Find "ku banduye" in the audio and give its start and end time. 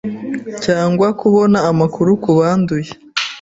2.23-2.91